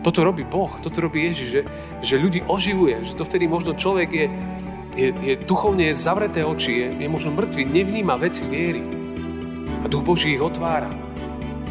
Toto 0.00 0.24
robí 0.24 0.48
Boh, 0.48 0.80
toto 0.80 1.04
robí 1.04 1.28
Ježiš, 1.28 1.48
že, 1.52 1.62
že 2.00 2.16
ľudí 2.16 2.40
oživuje, 2.48 3.04
že 3.04 3.20
dovtedy 3.20 3.44
možno 3.44 3.76
človek 3.76 4.08
je, 4.08 4.26
je, 4.96 5.08
je 5.12 5.34
duchovne 5.44 5.92
zavreté 5.92 6.40
oči, 6.40 6.72
je, 6.72 7.04
je 7.04 7.08
možno 7.08 7.36
mŕtvý, 7.36 7.68
nevníma 7.68 8.16
veci 8.16 8.48
viery. 8.48 8.80
A 9.84 9.92
Duch 9.92 10.00
Boží 10.00 10.32
ich 10.32 10.40
otvára. 10.40 10.88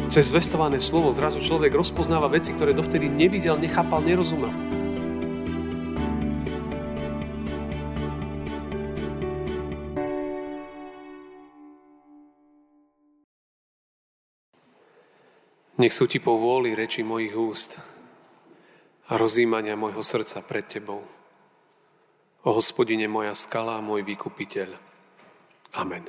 Cez 0.06 0.30
zvestované 0.30 0.78
slovo 0.78 1.10
zrazu 1.10 1.42
človek 1.42 1.74
rozpoznáva 1.74 2.30
veci, 2.30 2.54
ktoré 2.54 2.70
dovtedy 2.70 3.10
nevidel, 3.10 3.58
nechápal, 3.58 3.98
nerozumel. 3.98 4.54
Nech 15.82 15.90
sú 15.90 16.06
ti 16.06 16.22
po 16.22 16.38
vôli 16.38 16.78
reči 16.78 17.02
mojich 17.02 17.34
úst 17.34 17.80
a 19.10 19.18
rozímania 19.18 19.74
môjho 19.74 19.98
srdca 20.06 20.38
pred 20.46 20.62
Tebou. 20.70 21.02
O 22.46 22.50
hospodine 22.54 23.10
moja 23.10 23.34
skala 23.34 23.76
a 23.76 23.84
môj 23.84 24.06
vykupiteľ. 24.06 24.70
Amen. 25.74 26.06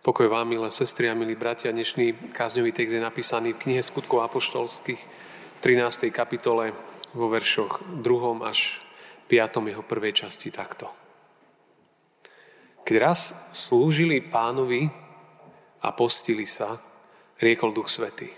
Pokoj 0.00 0.32
vám, 0.32 0.48
milé 0.48 0.68
sestry 0.72 1.12
a 1.12 1.14
milí 1.14 1.36
bratia. 1.36 1.68
Dnešný 1.68 2.32
kázňový 2.32 2.72
text 2.72 2.96
je 2.96 3.00
napísaný 3.00 3.52
v 3.52 3.68
knihe 3.68 3.82
Skutkov 3.84 4.24
apoštolských 4.24 5.00
13. 5.60 6.08
kapitole 6.08 6.72
vo 7.12 7.28
veršoch 7.28 7.84
2. 8.00 8.00
až 8.40 8.80
5. 9.28 9.68
jeho 9.68 9.84
prvej 9.84 10.24
časti 10.24 10.48
takto. 10.48 10.88
Keď 12.84 12.96
raz 13.00 13.36
slúžili 13.52 14.24
pánovi 14.24 14.88
a 15.80 15.88
postili 15.92 16.48
sa, 16.48 16.80
riekol 17.40 17.72
Duch 17.72 17.88
Svetý. 17.88 18.28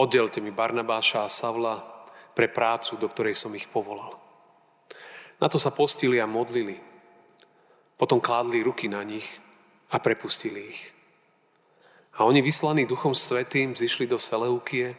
Oddelte 0.00 0.40
mi 0.40 0.52
Barnabáša 0.52 1.24
a 1.24 1.32
Savla 1.32 1.97
pre 2.38 2.46
prácu, 2.46 2.94
do 2.94 3.10
ktorej 3.10 3.34
som 3.34 3.50
ich 3.58 3.66
povolal. 3.66 4.14
Na 5.42 5.50
to 5.50 5.58
sa 5.58 5.74
postili 5.74 6.22
a 6.22 6.30
modlili. 6.30 6.78
Potom 7.98 8.22
kládli 8.22 8.62
ruky 8.62 8.86
na 8.86 9.02
nich 9.02 9.26
a 9.90 9.98
prepustili 9.98 10.70
ich. 10.70 10.82
A 12.14 12.22
oni 12.22 12.38
vyslaní 12.38 12.86
Duchom 12.86 13.10
Svetým 13.10 13.74
zišli 13.74 14.06
do 14.06 14.22
Seleukie, 14.22 14.94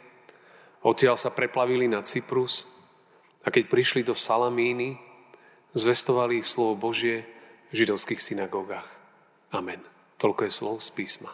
odtiaľ 0.84 1.16
sa 1.16 1.32
preplavili 1.32 1.88
na 1.88 2.04
Cyprus 2.04 2.68
a 3.44 3.48
keď 3.48 3.72
prišli 3.72 4.04
do 4.04 4.12
Salamíny, 4.12 5.00
zvestovali 5.72 6.44
slovo 6.44 6.92
Božie 6.92 7.24
v 7.72 7.88
židovských 7.88 8.20
synagógach. 8.20 8.88
Amen. 9.56 9.80
Toľko 10.20 10.44
je 10.44 10.52
slov 10.52 10.76
z 10.84 10.92
písma. 10.92 11.32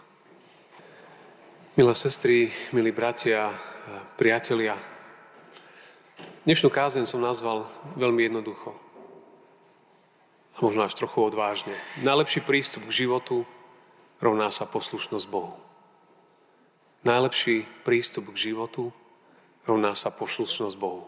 Milé 1.73 1.93
sestry, 1.97 2.53
milí 2.77 2.93
bratia, 2.93 3.49
priatelia, 4.21 4.94
dnešnú 6.45 6.69
kázen 6.69 7.09
som 7.09 7.19
nazval 7.19 7.65
veľmi 7.97 8.29
jednoducho. 8.29 8.77
A 10.55 10.57
možno 10.63 10.88
až 10.88 10.95
trochu 10.95 11.19
odvážne. 11.19 11.75
Najlepší 11.99 12.45
prístup 12.45 12.88
k 12.88 13.03
životu 13.03 13.43
rovná 14.23 14.47
sa 14.53 14.63
poslušnosť 14.63 15.25
Bohu. 15.27 15.57
Najlepší 17.03 17.67
prístup 17.83 18.31
k 18.31 18.49
životu 18.53 18.93
rovná 19.67 19.91
sa 19.97 20.13
poslušnosť 20.13 20.77
Bohu. 20.79 21.03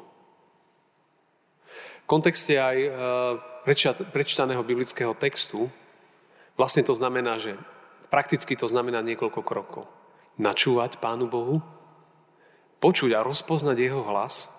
V 2.03 2.07
kontexte 2.09 2.57
aj 2.57 2.77
e, 2.81 2.89
prečítaného 4.11 4.63
biblického 4.65 5.15
textu 5.15 5.71
vlastne 6.59 6.83
to 6.83 6.91
znamená, 6.91 7.39
že 7.39 7.55
prakticky 8.09 8.57
to 8.57 8.67
znamená 8.67 8.99
niekoľko 9.05 9.41
krokov 9.45 9.85
načúvať 10.37 11.01
Pánu 11.01 11.25
Bohu, 11.25 11.65
počuť 12.77 13.17
a 13.17 13.25
rozpoznať 13.25 13.77
Jeho 13.89 14.05
hlas, 14.05 14.53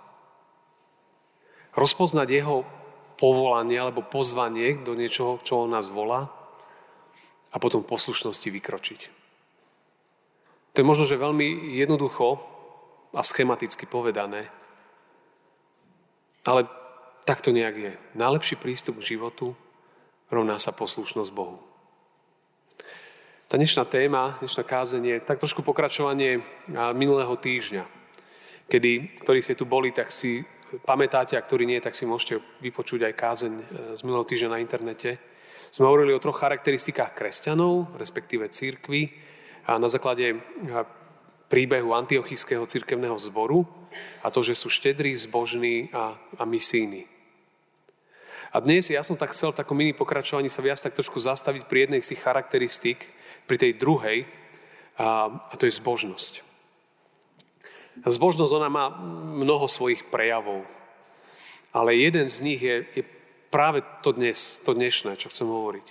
rozpoznať 1.74 2.28
Jeho 2.30 2.56
povolanie 3.18 3.76
alebo 3.80 4.06
pozvanie 4.06 4.78
do 4.80 4.94
niečoho, 4.94 5.42
čo 5.42 5.66
On 5.66 5.70
nás 5.70 5.90
volá 5.90 6.30
a 7.50 7.56
potom 7.58 7.82
v 7.82 7.90
poslušnosti 7.90 8.46
vykročiť. 8.46 9.00
To 10.72 10.76
je 10.78 10.86
možno, 10.86 11.04
že 11.08 11.18
veľmi 11.18 11.74
jednoducho 11.80 12.38
a 13.10 13.24
schematicky 13.26 13.88
povedané, 13.88 14.46
ale 16.46 16.70
tak 17.26 17.42
to 17.42 17.50
nejak 17.50 17.76
je. 17.76 17.92
Najlepší 18.14 18.56
prístup 18.56 19.02
k 19.02 19.16
životu 19.16 19.58
rovná 20.30 20.60
sa 20.62 20.70
poslušnosť 20.70 21.30
Bohu. 21.34 21.58
Tá 23.48 23.56
dnešná 23.56 23.88
téma, 23.88 24.36
dnešná 24.44 24.60
kázenie, 24.60 25.24
tak 25.24 25.40
trošku 25.40 25.64
pokračovanie 25.64 26.44
minulého 26.92 27.32
týždňa, 27.32 27.88
kedy, 28.68 29.24
ktorí 29.24 29.40
ste 29.40 29.56
tu 29.56 29.64
boli, 29.64 29.88
tak 29.88 30.12
si 30.12 30.44
pamätáte, 30.84 31.36
a 31.36 31.44
ktorí 31.44 31.64
nie, 31.64 31.80
tak 31.80 31.96
si 31.96 32.04
môžete 32.08 32.40
vypočuť 32.60 33.08
aj 33.08 33.14
kázeň 33.18 33.52
e, 33.52 33.62
z 33.96 34.00
minulého 34.04 34.28
týždňa 34.28 34.54
na 34.54 34.62
internete. 34.62 35.16
Sme 35.68 35.88
hovorili 35.88 36.16
o 36.16 36.22
troch 36.22 36.40
charakteristikách 36.40 37.12
kresťanov, 37.12 37.96
respektíve 38.00 38.48
církvy, 38.48 39.28
a 39.68 39.76
na 39.76 39.84
základe 39.92 40.40
príbehu 41.52 41.92
antiochijského 41.92 42.64
církevného 42.64 43.20
zboru 43.20 43.68
a 44.24 44.32
to, 44.32 44.40
že 44.40 44.56
sú 44.56 44.72
štedrí, 44.72 45.12
zbožní 45.12 45.92
a, 45.92 46.16
a 46.40 46.42
misijní. 46.48 47.04
A 48.48 48.64
dnes 48.64 48.88
ja 48.88 49.04
som 49.04 49.12
tak 49.12 49.36
chcel 49.36 49.52
v 49.52 49.60
takom 49.60 49.76
mini 49.76 49.92
pokračovaní 49.92 50.48
sa 50.48 50.64
viac 50.64 50.80
tak 50.80 50.96
trošku 50.96 51.20
zastaviť 51.20 51.68
pri 51.68 51.78
jednej 51.84 52.00
z 52.00 52.16
tých 52.16 52.24
charakteristík, 52.24 52.98
pri 53.44 53.56
tej 53.60 53.76
druhej, 53.76 54.24
a, 54.96 55.28
a 55.52 55.54
to 55.60 55.68
je 55.68 55.76
zbožnosť. 55.76 56.47
Zbožnosť, 58.06 58.52
ona 58.52 58.70
má 58.70 58.84
mnoho 59.42 59.66
svojich 59.66 60.06
prejavov, 60.06 60.62
ale 61.74 61.98
jeden 61.98 62.30
z 62.30 62.36
nich 62.44 62.60
je, 62.62 62.86
je 62.94 63.02
práve 63.50 63.82
to, 64.04 64.12
dnes, 64.12 64.60
to 64.62 64.76
dnešné, 64.76 65.16
čo 65.16 65.32
chcem 65.32 65.48
hovoriť. 65.48 65.86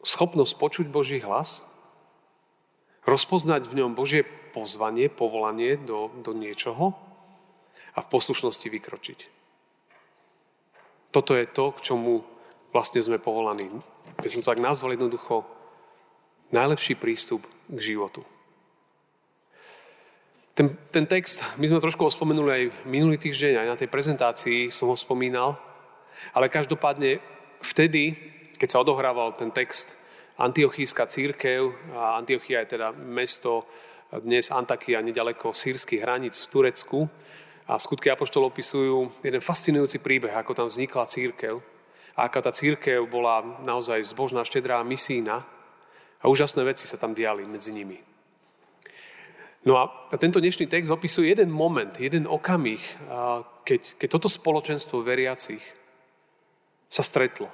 Schopnosť 0.00 0.52
počuť 0.56 0.86
Boží 0.88 1.20
hlas, 1.20 1.60
rozpoznať 3.04 3.68
v 3.68 3.84
ňom 3.84 3.92
Božie 3.92 4.24
pozvanie, 4.50 5.12
povolanie 5.12 5.76
do, 5.76 6.10
do 6.24 6.32
niečoho 6.32 6.96
a 7.94 7.98
v 8.00 8.10
poslušnosti 8.10 8.66
vykročiť. 8.66 9.20
Toto 11.10 11.34
je 11.34 11.46
to, 11.46 11.74
k 11.74 11.90
čomu 11.90 12.22
vlastne 12.70 13.02
sme 13.02 13.18
povolaní. 13.18 13.66
By 14.18 14.28
som 14.30 14.42
to 14.42 14.50
tak 14.50 14.62
nazval 14.62 14.94
jednoducho, 14.94 15.42
najlepší 16.54 16.94
prístup 16.98 17.42
k 17.70 17.78
životu. 17.78 18.22
Ten, 20.60 20.76
ten 20.92 21.08
text, 21.08 21.40
my 21.56 21.72
sme 21.72 21.80
trošku 21.80 22.04
ho 22.04 22.12
spomenuli 22.12 22.50
aj 22.52 22.64
minulý 22.84 23.16
týždeň, 23.16 23.64
aj 23.64 23.68
na 23.72 23.80
tej 23.80 23.88
prezentácii 23.88 24.68
som 24.68 24.92
ho 24.92 24.96
spomínal, 24.98 25.56
ale 26.36 26.52
každopádne 26.52 27.16
vtedy, 27.64 28.12
keď 28.60 28.68
sa 28.68 28.84
odohrával 28.84 29.32
ten 29.40 29.48
text 29.56 29.96
Antiochíska 30.36 31.08
církev, 31.08 31.72
a 31.96 32.20
Antiochia 32.20 32.60
je 32.60 32.76
teda 32.76 32.92
mesto 32.92 33.64
dnes 34.12 34.52
Antakia, 34.52 35.00
nedaleko 35.00 35.56
sírskych 35.56 36.04
hraníc 36.04 36.44
v 36.44 36.50
Turecku, 36.52 37.08
a 37.64 37.80
skutky 37.80 38.12
Apoštol 38.12 38.52
opisujú 38.52 39.24
jeden 39.24 39.40
fascinujúci 39.40 39.96
príbeh, 40.04 40.36
ako 40.36 40.52
tam 40.52 40.68
vznikla 40.68 41.08
církev. 41.08 41.56
A 42.12 42.28
aká 42.28 42.44
tá 42.44 42.52
církev 42.52 43.08
bola 43.08 43.64
naozaj 43.64 44.12
zbožná, 44.12 44.44
štedrá, 44.44 44.84
misína. 44.84 45.40
A 46.20 46.28
úžasné 46.28 46.60
veci 46.68 46.84
sa 46.84 47.00
tam 47.00 47.16
diali 47.16 47.48
medzi 47.48 47.72
nimi. 47.72 48.09
No 49.60 49.76
a 49.76 49.92
tento 50.16 50.40
dnešný 50.40 50.72
text 50.72 50.88
opisuje 50.88 51.36
jeden 51.36 51.52
moment, 51.52 51.92
jeden 52.00 52.24
okamih, 52.24 52.80
keď, 53.68 54.00
keď 54.00 54.08
toto 54.08 54.32
spoločenstvo 54.32 55.04
veriacich 55.04 55.60
sa 56.88 57.04
stretlo. 57.04 57.52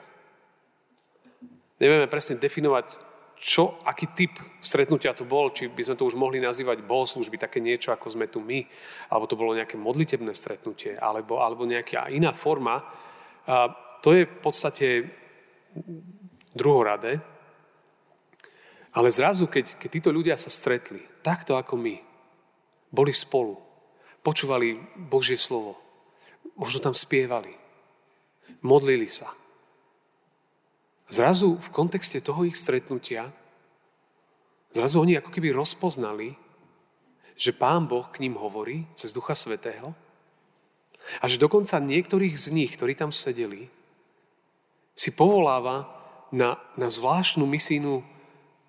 Nevieme 1.82 2.06
presne 2.06 2.38
definovať, 2.38 3.02
čo, 3.36 3.82
aký 3.84 4.16
typ 4.16 4.32
stretnutia 4.62 5.12
to 5.12 5.28
bol, 5.28 5.52
či 5.52 5.68
by 5.68 5.82
sme 5.82 5.98
to 5.98 6.08
už 6.08 6.16
mohli 6.16 6.40
nazývať 6.40 6.86
bohoslužby, 6.86 7.36
také 7.36 7.60
niečo, 7.60 7.92
ako 7.92 8.06
sme 8.08 8.32
tu 8.32 8.40
my, 8.40 8.64
alebo 9.12 9.28
to 9.28 9.36
bolo 9.36 9.52
nejaké 9.52 9.76
modlitebné 9.76 10.32
stretnutie, 10.32 10.96
alebo, 10.96 11.44
alebo 11.44 11.68
nejaká 11.68 12.08
iná 12.08 12.32
forma. 12.32 12.80
A 13.44 13.68
to 14.00 14.16
je 14.16 14.24
v 14.24 14.38
podstate 14.40 14.86
druhoradé. 16.56 17.20
Ale 18.96 19.12
zrazu, 19.12 19.44
keď, 19.44 19.76
keď 19.76 19.88
títo 19.92 20.10
ľudia 20.10 20.40
sa 20.40 20.48
stretli, 20.48 21.04
takto 21.20 21.60
ako 21.60 21.76
my, 21.76 22.00
boli 22.88 23.12
spolu, 23.12 23.60
počúvali 24.24 24.80
Božie 24.96 25.36
slovo, 25.36 25.76
možno 26.56 26.80
tam 26.80 26.96
spievali, 26.96 27.52
modlili 28.64 29.04
sa, 29.04 29.28
Zrazu 31.06 31.54
v 31.54 31.68
kontexte 31.70 32.18
toho 32.18 32.42
ich 32.42 32.58
stretnutia, 32.58 33.30
zrazu 34.74 34.98
oni 34.98 35.14
ako 35.22 35.30
keby 35.30 35.54
rozpoznali, 35.54 36.34
že 37.38 37.54
Pán 37.54 37.86
Boh 37.86 38.10
k 38.10 38.26
ním 38.26 38.34
hovorí 38.34 38.90
cez 38.98 39.14
Ducha 39.14 39.38
Svetého 39.38 39.94
a 41.22 41.24
že 41.30 41.38
dokonca 41.38 41.78
niektorých 41.78 42.34
z 42.34 42.50
nich, 42.50 42.74
ktorí 42.74 42.98
tam 42.98 43.14
sedeli, 43.14 43.70
si 44.98 45.14
povoláva 45.14 45.86
na, 46.34 46.58
na 46.74 46.90
zvláštnu 46.90 47.46
misijnú 47.46 48.02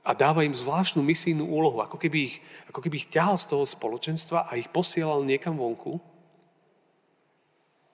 a 0.07 0.15
dáva 0.15 0.47
im 0.47 0.55
zvláštnu 0.55 1.03
misijnú 1.03 1.43
úlohu, 1.43 1.83
ako 1.83 1.99
keby, 1.99 2.31
ich, 2.31 2.35
ako 2.71 2.79
keby 2.79 2.95
ich 3.03 3.11
ťahal 3.11 3.35
z 3.35 3.51
toho 3.51 3.67
spoločenstva 3.67 4.47
a 4.47 4.55
ich 4.55 4.71
posielal 4.71 5.27
niekam 5.27 5.59
vonku, 5.59 5.99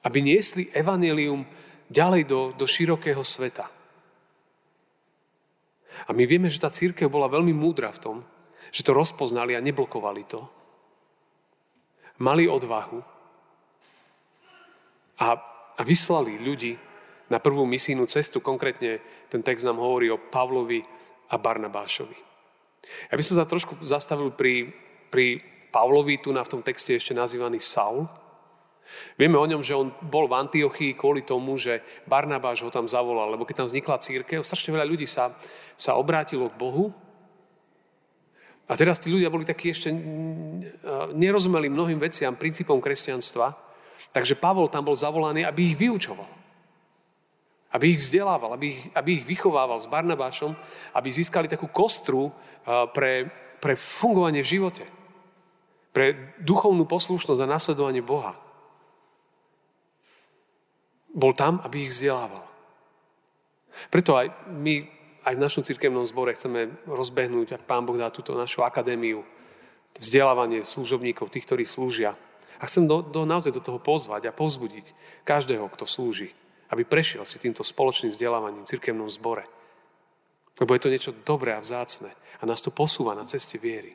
aby 0.06 0.22
niesli 0.22 0.70
evanelium 0.78 1.42
ďalej 1.90 2.30
do, 2.30 2.42
do 2.54 2.70
širokého 2.70 3.26
sveta. 3.26 3.66
A 6.06 6.14
my 6.14 6.30
vieme, 6.30 6.54
že 6.54 6.62
tá 6.62 6.70
církev 6.70 7.10
bola 7.10 7.26
veľmi 7.26 7.56
múdra 7.56 7.90
v 7.90 8.02
tom, 8.02 8.18
že 8.70 8.86
to 8.86 8.94
rozpoznali 8.94 9.58
a 9.58 9.66
neblokovali 9.66 10.24
to. 10.30 10.46
Mali 12.22 12.46
odvahu 12.46 13.02
a, 15.18 15.28
a 15.74 15.82
vyslali 15.82 16.38
ľudí 16.38 16.78
na 17.34 17.42
prvú 17.42 17.66
misijnú 17.66 18.06
cestu. 18.06 18.38
Konkrétne 18.38 19.02
ten 19.34 19.42
text 19.42 19.66
nám 19.66 19.82
hovorí 19.82 20.14
o 20.14 20.22
Pavlovi 20.22 20.86
a 21.34 21.36
Barnabášovi. 21.42 22.18
Ja 23.10 23.18
by 23.18 23.24
som 23.26 23.42
sa 23.42 23.50
trošku 23.50 23.82
zastavil 23.82 24.30
pri, 24.30 24.70
pri 25.10 25.42
Pavlovi, 25.74 26.22
tu 26.22 26.30
na 26.30 26.46
v 26.46 26.52
tom 26.54 26.62
texte 26.62 26.94
ešte 26.94 27.18
nazývaný 27.18 27.58
Saul, 27.58 28.06
Vieme 29.18 29.38
o 29.38 29.46
ňom, 29.46 29.62
že 29.66 29.78
on 29.78 29.90
bol 30.06 30.30
v 30.30 30.38
Antiochii 30.38 30.98
kvôli 30.98 31.26
tomu, 31.26 31.58
že 31.58 31.82
Barnabáš 32.06 32.66
ho 32.66 32.70
tam 32.70 32.90
zavolal, 32.90 33.34
lebo 33.34 33.46
keď 33.46 33.64
tam 33.64 33.68
vznikla 33.70 34.04
církev, 34.04 34.46
strašne 34.46 34.74
veľa 34.74 34.86
ľudí 34.90 35.10
sa, 35.10 35.34
sa 35.78 35.98
obrátilo 35.98 36.50
k 36.50 36.60
Bohu. 36.60 36.94
A 38.70 38.74
teraz 38.80 39.02
tí 39.02 39.12
ľudia 39.12 39.28
boli 39.28 39.44
takí 39.44 39.74
ešte, 39.74 39.92
nerozumeli 41.14 41.68
mnohým 41.68 42.00
veciam, 42.00 42.38
princípom 42.38 42.80
kresťanstva, 42.80 43.54
takže 44.16 44.40
Pavol 44.40 44.72
tam 44.72 44.88
bol 44.88 44.96
zavolaný, 44.96 45.44
aby 45.44 45.74
ich 45.74 45.78
vyučoval. 45.78 46.43
Aby 47.74 47.98
ich 47.98 48.06
vzdelával, 48.06 48.54
aby 48.54 48.78
ich, 48.78 48.82
aby 48.94 49.10
ich 49.18 49.26
vychovával 49.26 49.82
s 49.82 49.90
Barnabášom, 49.90 50.54
aby 50.94 51.10
získali 51.10 51.50
takú 51.50 51.66
kostru 51.74 52.30
pre, 52.94 53.34
pre 53.58 53.74
fungovanie 53.74 54.46
v 54.46 54.52
živote. 54.62 54.86
Pre 55.90 56.38
duchovnú 56.38 56.86
poslušnosť 56.86 57.42
a 57.42 57.50
nasledovanie 57.50 58.06
Boha. 58.06 58.38
Bol 61.14 61.34
tam, 61.34 61.62
aby 61.66 61.86
ich 61.86 61.94
vzdelával. 61.94 62.46
Preto 63.90 64.18
aj 64.18 64.30
my, 64.50 64.86
aj 65.26 65.34
v 65.34 65.44
našom 65.44 65.66
cirkevnom 65.66 66.06
zbore 66.06 66.34
chceme 66.38 66.74
rozbehnúť, 66.86 67.58
ak 67.58 67.66
Pán 67.70 67.86
Boh 67.86 67.98
dá 67.98 68.14
túto 68.14 68.38
našu 68.38 68.62
akadémiu, 68.62 69.26
vzdelávanie 69.98 70.66
služobníkov, 70.66 71.30
tých, 71.30 71.46
ktorí 71.46 71.66
slúžia. 71.66 72.18
A 72.58 72.66
chcem 72.66 72.86
do, 72.86 73.02
do, 73.02 73.26
naozaj 73.26 73.54
do 73.54 73.62
toho 73.62 73.78
pozvať 73.82 74.30
a 74.30 74.36
pozbudiť 74.36 74.94
každého, 75.26 75.70
kto 75.70 75.86
slúži, 75.86 76.34
aby 76.74 76.90
prešiel 76.90 77.22
si 77.22 77.38
týmto 77.38 77.62
spoločným 77.62 78.10
vzdelávaním 78.10 78.66
v 78.66 78.72
cirkevnom 78.74 79.06
zbore. 79.14 79.46
Lebo 80.58 80.74
je 80.74 80.82
to 80.82 80.90
niečo 80.90 81.12
dobré 81.22 81.54
a 81.54 81.62
vzácne 81.62 82.10
a 82.42 82.44
nás 82.50 82.66
to 82.66 82.74
posúva 82.74 83.14
na 83.14 83.30
ceste 83.30 83.62
viery. 83.62 83.94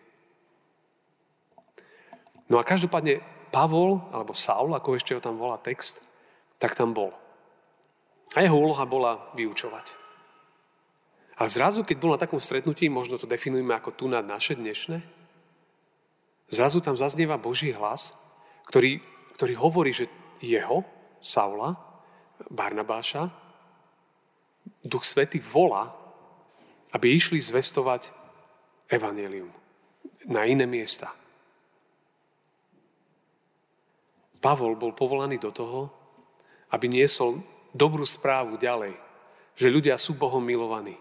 No 2.46 2.62
a 2.62 2.64
každopádne 2.64 3.18
Pavol, 3.50 3.98
alebo 4.14 4.30
Saul, 4.30 4.72
ako 4.78 4.94
ešte 4.94 5.12
ho 5.12 5.20
tam 5.20 5.36
volá 5.36 5.58
text, 5.58 5.98
tak 6.62 6.78
tam 6.78 6.94
bol. 6.94 7.10
A 8.38 8.46
jeho 8.46 8.54
úloha 8.54 8.86
bola 8.86 9.34
vyučovať. 9.34 9.98
A 11.38 11.46
zrazu, 11.46 11.82
keď 11.82 11.96
bol 11.98 12.12
na 12.14 12.20
takom 12.20 12.42
stretnutí, 12.42 12.90
možno 12.90 13.18
to 13.18 13.30
definujeme 13.30 13.70
ako 13.74 13.94
tu 13.94 14.04
na 14.10 14.22
naše 14.22 14.58
dnešné, 14.58 15.02
zrazu 16.50 16.82
tam 16.82 16.98
zaznieva 16.98 17.38
Boží 17.38 17.70
hlas, 17.74 18.14
ktorý, 18.70 18.98
ktorý 19.38 19.54
hovorí, 19.54 19.90
že 19.94 20.10
jeho, 20.42 20.82
Saula, 21.18 21.87
Barnabáša, 22.46 23.26
Duch 24.84 25.02
Svety 25.02 25.42
volá, 25.42 25.90
aby 26.94 27.12
išli 27.18 27.42
zvestovať 27.42 28.14
evanelium 28.88 29.50
na 30.30 30.48
iné 30.48 30.64
miesta. 30.64 31.12
Pavol 34.38 34.78
bol 34.78 34.94
povolaný 34.94 35.36
do 35.42 35.50
toho, 35.50 35.90
aby 36.70 36.86
niesol 36.86 37.42
dobrú 37.74 38.06
správu 38.06 38.56
ďalej, 38.56 38.94
že 39.58 39.72
ľudia 39.72 39.98
sú 39.98 40.14
Bohom 40.14 40.40
milovaní. 40.40 40.94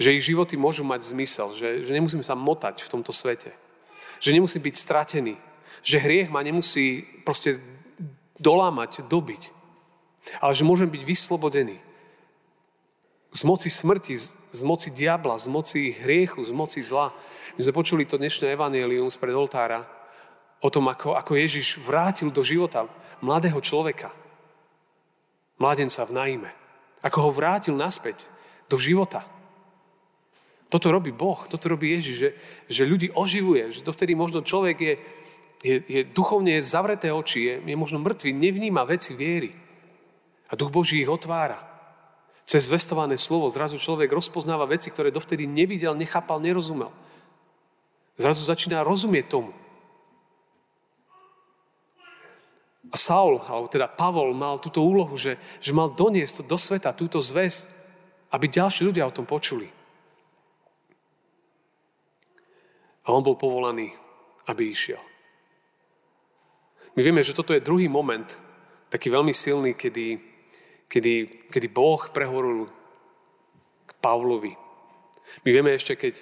Že 0.00 0.16
ich 0.18 0.26
životy 0.32 0.56
môžu 0.56 0.82
mať 0.82 1.12
zmysel, 1.12 1.54
že, 1.54 1.86
že 1.86 1.92
nemusím 1.92 2.24
sa 2.24 2.34
motať 2.34 2.82
v 2.82 2.92
tomto 2.92 3.12
svete. 3.12 3.52
Že 4.18 4.40
nemusí 4.40 4.58
byť 4.58 4.74
stratený. 4.74 5.36
Že 5.84 6.02
hriech 6.02 6.28
ma 6.32 6.40
nemusí 6.42 7.04
proste 7.22 7.60
dolámať, 8.40 9.06
dobiť. 9.06 9.59
Ale 10.40 10.52
že 10.52 10.66
môžem 10.66 10.90
byť 10.90 11.02
vyslobodený. 11.02 11.78
Z 13.30 13.40
moci 13.46 13.70
smrti, 13.70 14.18
z 14.50 14.62
moci 14.66 14.90
diabla, 14.90 15.38
z 15.38 15.46
moci 15.46 15.80
hriechu, 15.94 16.42
z 16.42 16.50
moci 16.50 16.82
zla. 16.82 17.14
My 17.54 17.60
sme 17.62 17.76
počuli 17.76 18.02
to 18.04 18.18
dnešné 18.18 18.52
evanelium 18.52 19.08
spred 19.08 19.32
oltára 19.32 19.86
o 20.60 20.68
tom, 20.68 20.90
ako, 20.90 21.14
ako 21.14 21.38
Ježiš 21.38 21.78
vrátil 21.80 22.28
do 22.28 22.42
života 22.42 22.90
mladého 23.22 23.62
človeka 23.62 24.10
mladenca 25.60 26.08
v 26.08 26.16
najme. 26.16 26.50
Ako 27.04 27.28
ho 27.28 27.30
vrátil 27.36 27.76
naspäť 27.76 28.24
do 28.72 28.80
života. 28.80 29.28
Toto 30.72 30.88
robí 30.88 31.12
Boh, 31.12 31.44
toto 31.44 31.68
robí 31.68 31.92
Ježiš, 32.00 32.16
že, 32.16 32.30
že 32.70 32.88
ľudí 32.88 33.12
oživuje, 33.12 33.68
že 33.68 33.84
dovtedy 33.84 34.16
možno 34.16 34.40
človek 34.40 34.76
je, 34.80 34.94
je, 35.60 35.76
je 35.84 36.00
duchovne 36.08 36.56
zavreté 36.64 37.12
oči, 37.12 37.40
je, 37.44 37.54
je 37.60 37.76
možno 37.76 38.00
mŕtvý, 38.00 38.32
nevníma 38.32 38.88
veci 38.88 39.12
viery. 39.12 39.52
A 40.50 40.58
duch 40.58 40.74
Boží 40.74 40.98
ich 40.98 41.08
otvára. 41.08 41.62
Cez 42.42 42.66
zvestované 42.66 43.14
slovo 43.14 43.46
zrazu 43.46 43.78
človek 43.78 44.10
rozpoznáva 44.10 44.66
veci, 44.66 44.90
ktoré 44.90 45.14
dovtedy 45.14 45.46
nevidel, 45.46 45.94
nechápal, 45.94 46.42
nerozumel. 46.42 46.90
Zrazu 48.18 48.42
začína 48.42 48.82
rozumieť 48.82 49.30
tomu. 49.30 49.54
A 52.90 52.98
Saul, 52.98 53.38
alebo 53.38 53.70
teda 53.70 53.86
Pavol 53.86 54.34
mal 54.34 54.58
túto 54.58 54.82
úlohu, 54.82 55.14
že, 55.14 55.38
že 55.62 55.70
mal 55.70 55.94
doniesť 55.94 56.42
do 56.42 56.58
sveta 56.58 56.90
túto 56.90 57.22
zväz, 57.22 57.70
aby 58.34 58.50
ďalší 58.50 58.82
ľudia 58.82 59.06
o 59.06 59.14
tom 59.14 59.30
počuli. 59.30 59.70
A 63.06 63.14
on 63.14 63.22
bol 63.22 63.38
povolaný, 63.38 63.94
aby 64.50 64.74
išiel. 64.74 64.98
My 66.98 67.06
vieme, 67.06 67.22
že 67.22 67.34
toto 67.34 67.54
je 67.54 67.62
druhý 67.62 67.86
moment, 67.86 68.26
taký 68.90 69.06
veľmi 69.06 69.30
silný, 69.30 69.78
kedy, 69.78 70.18
kedy, 70.90 71.46
kedy 71.54 71.68
Boh 71.70 72.02
prehovoril 72.10 72.66
k 73.86 73.90
Pavlovi. 74.02 74.58
My 75.46 75.48
vieme 75.54 75.70
ešte, 75.70 75.94
keď, 75.94 76.14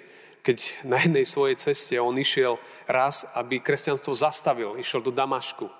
keď 0.45 0.57
na 0.85 1.01
jednej 1.01 1.25
svojej 1.25 1.57
ceste 1.57 1.97
on 1.97 2.13
išiel 2.13 2.61
raz, 2.85 3.25
aby 3.33 3.57
kresťanstvo 3.57 4.13
zastavil, 4.13 4.77
išiel 4.77 5.01
do 5.01 5.09
Damašku 5.09 5.79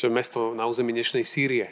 čo 0.00 0.08
je 0.08 0.16
mesto 0.16 0.56
na 0.56 0.64
území 0.64 0.96
dnešnej 0.96 1.28
Sýrie. 1.28 1.68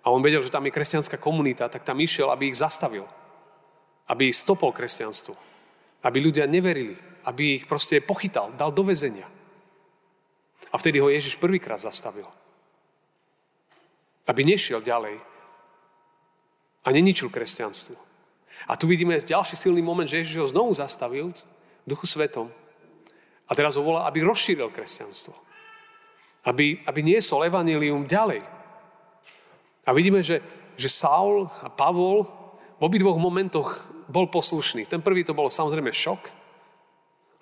A 0.00 0.08
on 0.08 0.24
vedel, 0.24 0.40
že 0.40 0.48
tam 0.48 0.64
je 0.64 0.72
kresťanská 0.72 1.20
komunita, 1.20 1.68
tak 1.68 1.84
tam 1.84 2.00
išiel, 2.00 2.32
aby 2.32 2.48
ich 2.48 2.56
zastavil. 2.56 3.04
Aby 4.08 4.32
ich 4.32 4.40
stopol 4.40 4.72
kresťanstvu. 4.72 5.36
Aby 6.00 6.18
ľudia 6.24 6.48
neverili. 6.48 6.96
Aby 7.28 7.60
ich 7.60 7.68
proste 7.68 8.00
pochytal, 8.00 8.56
dal 8.56 8.72
do 8.72 8.80
väzenia. 8.80 9.28
A 10.72 10.80
vtedy 10.80 10.96
ho 10.96 11.12
Ježiš 11.12 11.36
prvýkrát 11.36 11.76
zastavil. 11.76 12.24
Aby 14.30 14.46
nešiel 14.46 14.78
ďalej 14.78 15.18
a 16.86 16.88
neničil 16.94 17.34
kresťanstvo. 17.34 17.98
A 18.70 18.78
tu 18.78 18.86
vidíme 18.86 19.18
ďalší 19.18 19.58
silný 19.58 19.82
moment, 19.82 20.06
že 20.06 20.22
Ježiš 20.22 20.36
ho 20.38 20.46
znovu 20.46 20.70
zastavil 20.70 21.34
v 21.34 21.88
duchu 21.90 22.06
svetom. 22.06 22.46
A 23.50 23.52
teraz 23.58 23.74
ho 23.74 23.82
volá, 23.82 24.06
aby 24.06 24.22
rozšíril 24.22 24.70
kresťanstvo. 24.70 25.34
Aby, 26.46 26.78
aby 26.86 27.00
niesol 27.02 27.42
evanilium 27.50 28.06
ďalej. 28.06 28.46
A 29.82 29.90
vidíme, 29.90 30.22
že, 30.22 30.38
že 30.78 30.86
Saul 30.86 31.50
a 31.50 31.66
Pavol 31.66 32.30
v 32.78 32.82
obidvoch 32.86 33.18
momentoch 33.18 33.82
bol 34.06 34.30
poslušný. 34.30 34.86
Ten 34.86 35.02
prvý 35.02 35.26
to 35.26 35.34
bol 35.34 35.50
samozrejme 35.50 35.90
šok, 35.90 36.22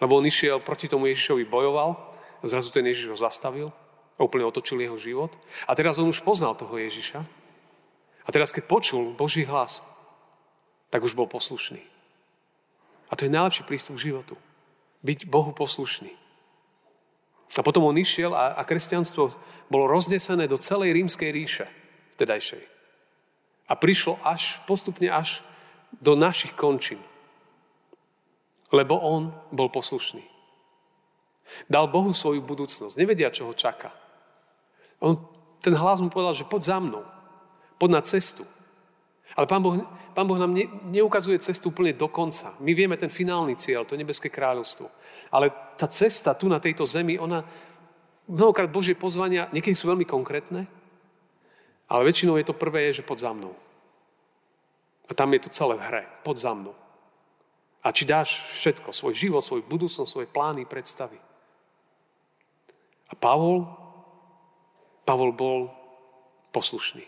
lebo 0.00 0.16
on 0.16 0.25
išiel 0.25 0.64
proti 0.64 0.88
tomu 0.88 1.12
Ježišovi 1.12 1.45
bojoval, 1.45 2.00
a 2.38 2.45
zrazu 2.47 2.73
ten 2.73 2.87
Ježiš 2.87 3.12
ho 3.12 3.18
zastavil 3.18 3.68
úplne 4.18 4.44
otočil 4.44 4.82
jeho 4.82 4.98
život. 4.98 5.32
A 5.64 5.72
teraz 5.78 5.96
on 6.02 6.10
už 6.10 6.26
poznal 6.26 6.58
toho 6.58 6.75
Ježiša. 6.75 7.22
A 8.26 8.28
teraz, 8.28 8.52
keď 8.52 8.68
počul 8.68 9.14
Boží 9.16 9.46
hlas, 9.46 9.80
tak 10.90 11.06
už 11.06 11.16
bol 11.16 11.30
poslušný. 11.30 11.80
A 13.08 13.16
to 13.16 13.25
je 13.25 13.32
najlepší 13.32 13.64
prístup 13.64 13.96
k 13.96 14.12
životu. 14.12 14.37
Byť 15.00 15.30
Bohu 15.30 15.54
poslušný. 15.56 16.12
A 17.56 17.64
potom 17.64 17.88
on 17.88 17.96
išiel 17.96 18.37
a, 18.37 18.52
a 18.60 18.62
kresťanstvo 18.68 19.32
bolo 19.72 19.88
roznesené 19.88 20.44
do 20.44 20.60
celej 20.60 20.92
rímskej 20.92 21.30
ríše, 21.32 21.66
tedajšej. 22.20 22.60
A 23.68 23.72
prišlo 23.72 24.20
až, 24.20 24.60
postupne 24.68 25.08
až 25.08 25.40
do 25.96 26.12
našich 26.12 26.52
končín. 26.52 27.00
Lebo 28.68 29.00
on 29.00 29.32
bol 29.48 29.72
poslušný. 29.72 30.20
Dal 31.72 31.88
Bohu 31.88 32.12
svoju 32.12 32.44
budúcnosť. 32.44 33.00
Nevedia, 33.00 33.32
čo 33.32 33.48
ho 33.48 33.56
čaká. 33.56 33.88
On, 34.99 35.14
ten 35.62 35.75
hlas 35.75 36.02
mu 36.02 36.11
povedal, 36.11 36.35
že 36.35 36.47
poď 36.47 36.62
za 36.62 36.78
mnou. 36.78 37.05
Poď 37.78 37.90
na 37.90 38.02
cestu. 38.02 38.43
Ale 39.38 39.47
Pán 39.47 39.62
Boh, 39.62 39.78
Pán 40.19 40.26
boh 40.26 40.35
nám 40.35 40.50
ne, 40.50 40.67
neukazuje 40.90 41.38
cestu 41.38 41.71
úplne 41.71 41.95
do 41.95 42.11
konca. 42.11 42.59
My 42.59 42.75
vieme 42.75 42.99
ten 42.99 43.07
finálny 43.07 43.55
cieľ, 43.55 43.87
to 43.87 43.95
nebeské 43.95 44.26
kráľovstvo. 44.26 44.90
Ale 45.31 45.55
tá 45.78 45.87
cesta 45.87 46.35
tu 46.35 46.50
na 46.50 46.59
tejto 46.59 46.83
zemi, 46.83 47.14
ona, 47.23 47.47
mnohokrát 48.26 48.67
Božie 48.67 48.99
pozvania, 48.99 49.47
niekedy 49.55 49.78
sú 49.78 49.87
veľmi 49.87 50.02
konkrétne, 50.02 50.67
ale 51.87 52.02
väčšinou 52.11 52.35
je 52.35 52.50
to 52.50 52.59
prvé, 52.59 52.90
že 52.90 53.07
pod 53.07 53.23
za 53.23 53.31
mnou. 53.31 53.55
A 55.09 55.14
tam 55.14 55.33
je 55.33 55.40
to 55.47 55.55
celé 55.55 55.78
v 55.78 55.87
hre, 55.87 56.02
pod 56.26 56.35
za 56.35 56.50
mnou. 56.52 56.75
A 57.81 57.95
či 57.95 58.05
dáš 58.05 58.43
všetko, 58.59 58.90
svoj 58.90 59.14
život, 59.14 59.40
svoj 59.40 59.62
budúcnosť, 59.64 60.11
svoje 60.11 60.28
plány, 60.28 60.67
predstavy. 60.67 61.17
A 63.09 63.14
Pavol, 63.14 63.64
Pavol 65.09 65.33
bol 65.33 65.73
poslušný. 66.53 67.00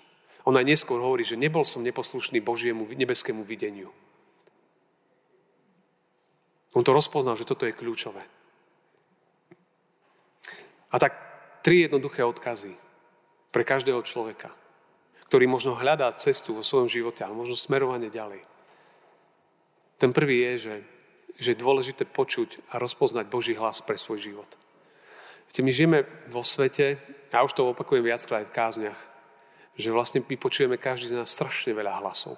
On 0.48 0.56
aj 0.56 0.64
neskôr 0.64 0.96
hovorí, 0.96 1.20
že 1.20 1.36
nebol 1.36 1.68
som 1.68 1.84
neposlušný 1.84 2.40
Božiemu 2.40 2.88
nebeskému 2.88 3.44
videniu. 3.44 3.92
On 6.72 6.80
to 6.80 6.96
rozpoznal, 6.96 7.36
že 7.36 7.44
toto 7.44 7.68
je 7.68 7.76
kľúčové. 7.76 8.24
A 10.90 10.96
tak 10.96 11.12
tri 11.60 11.84
jednoduché 11.84 12.24
odkazy 12.24 12.72
pre 13.52 13.68
každého 13.68 14.00
človeka, 14.00 14.48
ktorý 15.28 15.44
možno 15.44 15.76
hľadá 15.76 16.08
cestu 16.16 16.56
vo 16.56 16.64
svojom 16.64 16.88
živote, 16.88 17.20
ale 17.20 17.36
možno 17.36 17.52
smerovanie 17.52 18.08
ďalej. 18.08 18.40
Ten 20.00 20.16
prvý 20.16 20.40
je, 20.40 20.52
že, 20.56 20.76
že 21.36 21.48
je 21.52 21.62
dôležité 21.62 22.08
počuť 22.08 22.64
a 22.72 22.80
rozpoznať 22.80 23.28
Boží 23.28 23.52
hlas 23.52 23.84
pre 23.84 24.00
svoj 24.00 24.24
život. 24.24 24.48
Viete, 25.52 25.60
my 25.60 25.70
žijeme 25.74 25.98
vo 26.32 26.40
svete, 26.40 26.96
a 27.30 27.46
už 27.46 27.54
to 27.54 27.70
opakujem 27.70 28.02
viackrát 28.02 28.46
v 28.46 28.56
kázniach, 28.56 28.98
že 29.78 29.94
vlastne 29.94 30.20
my 30.20 30.36
počujeme 30.36 30.76
každý 30.76 31.14
z 31.14 31.16
nás 31.16 31.30
strašne 31.30 31.70
veľa 31.72 32.02
hlasov. 32.02 32.36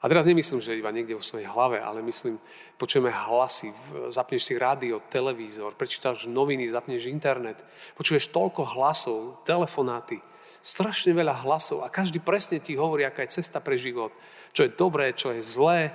A 0.00 0.08
teraz 0.08 0.24
nemyslím, 0.24 0.64
že 0.64 0.80
iba 0.80 0.88
niekde 0.88 1.12
vo 1.12 1.20
svojej 1.20 1.44
hlave, 1.44 1.76
ale 1.76 2.00
myslím, 2.00 2.40
počujeme 2.80 3.12
hlasy, 3.12 3.68
zapneš 4.08 4.48
si 4.48 4.56
rádio, 4.56 5.04
televízor, 5.12 5.76
prečítaš 5.76 6.24
noviny, 6.24 6.72
zapneš 6.72 7.04
internet, 7.04 7.60
počuješ 8.00 8.32
toľko 8.32 8.64
hlasov, 8.80 9.44
telefonáty, 9.44 10.16
strašne 10.64 11.12
veľa 11.12 11.44
hlasov 11.44 11.84
a 11.84 11.92
každý 11.92 12.16
presne 12.16 12.64
ti 12.64 12.80
hovorí, 12.80 13.04
aká 13.04 13.28
je 13.28 13.44
cesta 13.44 13.60
pre 13.60 13.76
život, 13.76 14.08
čo 14.56 14.64
je 14.64 14.72
dobré, 14.72 15.12
čo 15.12 15.36
je 15.36 15.44
zlé, 15.44 15.92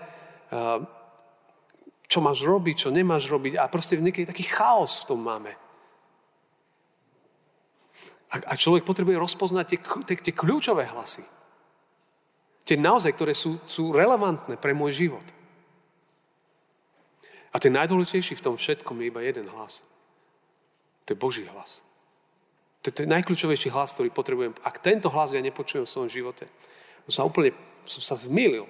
čo 2.06 2.22
máš 2.22 2.46
robiť, 2.46 2.86
čo 2.86 2.90
nemáš 2.94 3.26
robiť 3.26 3.58
a 3.58 3.66
proste 3.66 3.98
niekedy 3.98 4.30
taký 4.30 4.46
chaos 4.46 5.02
v 5.02 5.08
tom 5.10 5.26
máme. 5.26 5.65
A, 8.36 8.52
a 8.52 8.54
človek 8.60 8.84
potrebuje 8.84 9.16
rozpoznať 9.16 9.66
tie, 9.72 9.80
tie, 10.12 10.16
tie 10.20 10.34
kľúčové 10.36 10.84
hlasy. 10.92 11.24
Tie 12.68 12.76
naozaj, 12.76 13.16
ktoré 13.16 13.32
sú, 13.32 13.56
sú 13.64 13.96
relevantné 13.96 14.60
pre 14.60 14.76
môj 14.76 15.08
život. 15.08 15.24
A 17.56 17.62
ten 17.62 17.72
najdôležitejší 17.72 18.36
v 18.36 18.44
tom 18.44 18.60
všetkom 18.60 19.00
je 19.00 19.08
iba 19.08 19.24
jeden 19.24 19.48
hlas. 19.48 19.88
To 21.08 21.16
je 21.16 21.18
Boží 21.18 21.48
hlas. 21.48 21.80
To 22.84 22.92
je 22.92 23.00
ten 23.00 23.08
najkľúčovejší 23.08 23.72
hlas, 23.72 23.96
ktorý 23.96 24.12
potrebujem. 24.12 24.52
Ak 24.60 24.84
tento 24.84 25.08
hlas 25.08 25.32
ja 25.32 25.40
nepočujem 25.40 25.88
v 25.88 25.94
svojom 25.96 26.12
živote, 26.12 26.52
som 27.08 27.12
sa 27.14 27.22
úplne 27.24 27.56
som 27.86 28.02
sa 28.02 28.16
zmýlil. 28.18 28.66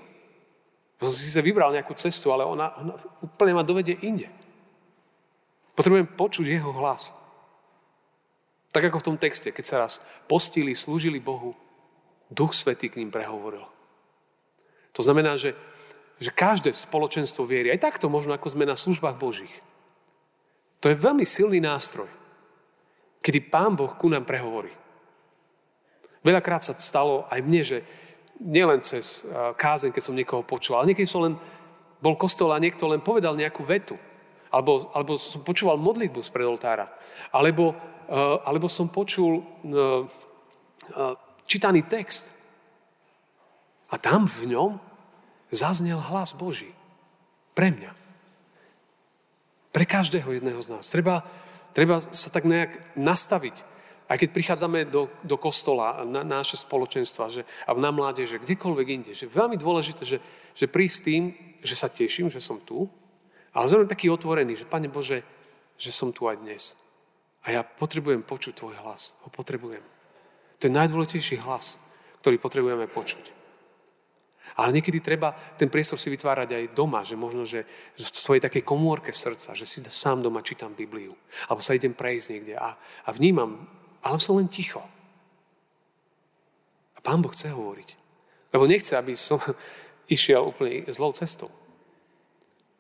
Som 0.99 1.11
si 1.11 1.31
sa 1.31 1.43
vybral 1.43 1.71
nejakú 1.75 1.95
cestu, 1.95 2.31
ale 2.31 2.43
ona, 2.43 2.71
ona 2.75 2.93
úplne 3.23 3.55
ma 3.55 3.63
dovedie 3.63 3.99
inde. 4.03 4.27
Potrebujem 5.75 6.07
počuť 6.07 6.45
jeho 6.47 6.71
hlas. 6.75 7.11
Tak 8.75 8.91
ako 8.91 8.99
v 8.99 9.07
tom 9.07 9.15
texte, 9.15 9.55
keď 9.55 9.63
sa 9.63 9.77
raz 9.87 10.03
postili, 10.27 10.75
slúžili 10.75 11.23
Bohu, 11.23 11.55
Duch 12.27 12.51
Svetý 12.51 12.91
k 12.91 12.99
ním 12.99 13.07
prehovoril. 13.07 13.63
To 14.91 14.99
znamená, 14.99 15.39
že, 15.39 15.55
že 16.19 16.35
každé 16.35 16.75
spoločenstvo 16.75 17.47
viery, 17.47 17.71
aj 17.71 17.87
takto 17.87 18.11
možno 18.11 18.35
ako 18.35 18.51
sme 18.51 18.67
na 18.67 18.75
službách 18.75 19.15
Božích, 19.15 19.55
to 20.83 20.91
je 20.91 20.99
veľmi 20.99 21.23
silný 21.23 21.63
nástroj, 21.63 22.11
kedy 23.23 23.47
Pán 23.47 23.79
Boh 23.79 23.95
ku 23.95 24.11
nám 24.11 24.27
prehovorí. 24.27 24.75
Veľakrát 26.19 26.67
sa 26.67 26.75
stalo 26.75 27.23
aj 27.31 27.39
mne, 27.39 27.61
že 27.63 27.77
nielen 28.43 28.83
cez 28.83 29.23
kázeň, 29.55 29.95
keď 29.95 30.03
som 30.03 30.19
niekoho 30.19 30.43
počul, 30.43 30.75
ale 30.75 30.91
niekedy 30.91 31.07
som 31.07 31.23
len 31.23 31.39
bol 32.03 32.19
kostol 32.19 32.51
a 32.51 32.59
niekto 32.59 32.91
len 32.91 32.99
povedal 32.99 33.39
nejakú 33.39 33.63
vetu. 33.63 33.95
Alebo, 34.55 34.87
alebo 34.95 35.19
som 35.19 35.43
počúval 35.43 35.75
modlitbu 35.75 36.23
z 36.23 36.31
oltára. 36.47 36.87
Alebo 37.35 37.75
Eh, 38.05 38.37
alebo 38.45 38.69
som 38.69 38.85
počul 38.85 39.41
eh, 39.41 40.05
eh, 40.93 41.13
čítaný 41.49 41.81
text. 41.89 42.29
A 43.89 43.97
tam 43.97 44.29
v 44.29 44.53
ňom 44.53 44.77
zaznel 45.49 45.97
hlas 45.97 46.37
Boží. 46.37 46.69
Pre 47.57 47.73
mňa. 47.73 47.91
Pre 49.73 49.85
každého 49.89 50.37
jedného 50.37 50.61
z 50.61 50.77
nás. 50.77 50.85
Treba, 50.85 51.25
treba 51.73 51.97
sa 52.13 52.29
tak 52.29 52.45
nejak 52.45 52.93
nastaviť. 52.93 53.73
Aj 54.05 54.21
keď 54.21 54.29
prichádzame 54.37 54.85
do, 54.85 55.09
do 55.25 55.33
kostola, 55.41 56.05
na, 56.05 56.21
na 56.21 56.45
naše 56.45 56.61
spoločenstva, 56.61 57.33
že, 57.33 57.41
a 57.65 57.73
na 57.73 57.89
mládeže, 57.89 58.37
kdekoľvek 58.37 58.87
inde, 58.93 59.11
že 59.17 59.25
veľmi 59.25 59.57
dôležité, 59.57 60.05
že, 60.05 60.21
že 60.53 60.69
prísť 60.69 60.97
tým, 61.09 61.23
že 61.65 61.73
sa 61.73 61.89
teším, 61.89 62.29
že 62.29 62.37
som 62.37 62.61
tu, 62.61 62.85
ale 63.55 63.71
zároveň 63.71 63.87
taký 63.87 64.11
otvorený, 64.11 64.59
že 64.59 64.67
Pane 64.67 64.91
Bože, 64.91 65.23
že 65.79 65.95
som 65.95 66.11
tu 66.11 66.27
aj 66.27 66.43
dnes. 66.43 66.75
A 67.47 67.55
ja 67.55 67.61
potrebujem 67.63 68.19
počuť 68.19 68.59
tvoj 68.59 68.75
hlas. 68.83 69.15
Ho 69.23 69.31
potrebujem. 69.31 69.83
To 70.59 70.67
je 70.67 70.75
najdôležitejší 70.75 71.39
hlas, 71.47 71.79
ktorý 72.19 72.35
potrebujeme 72.35 72.91
počuť. 72.91 73.31
Ale 74.55 74.71
niekedy 74.71 75.03
treba 75.03 75.35
ten 75.59 75.67
priestor 75.67 75.99
si 75.99 76.07
vytvárať 76.07 76.49
aj 76.55 76.63
doma, 76.71 77.03
že 77.03 77.19
možno, 77.19 77.43
že 77.43 77.67
v 77.99 78.07
svojej 78.07 78.39
takej 78.39 78.63
komórke 78.63 79.11
srdca, 79.11 79.51
že 79.51 79.67
si 79.67 79.83
sám 79.83 80.23
doma 80.23 80.39
čítam 80.39 80.71
Bibliu, 80.71 81.11
alebo 81.51 81.59
sa 81.59 81.75
idem 81.75 81.91
prejsť 81.91 82.27
niekde 82.31 82.55
a, 82.55 82.79
a 82.79 83.09
vnímam, 83.11 83.67
ale 83.99 84.17
som 84.23 84.39
len 84.39 84.47
ticho. 84.47 84.79
A 86.95 86.99
Pán 87.03 87.19
Boh 87.19 87.35
chce 87.35 87.51
hovoriť. 87.51 87.89
Lebo 88.55 88.63
nechce, 88.63 88.95
aby 88.95 89.19
som 89.19 89.43
išiel 90.15 90.39
úplne 90.47 90.87
zlou 90.87 91.11
cestou. 91.11 91.51